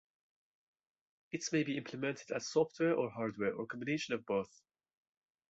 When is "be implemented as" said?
1.61-2.47